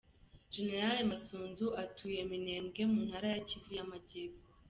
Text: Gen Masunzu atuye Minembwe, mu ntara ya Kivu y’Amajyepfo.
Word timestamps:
Gen 0.53 0.89
Masunzu 1.09 1.67
atuye 1.83 2.19
Minembwe, 2.29 2.81
mu 2.91 2.99
ntara 3.07 3.27
ya 3.33 3.39
Kivu 3.47 3.69
y’Amajyepfo. 3.77 4.47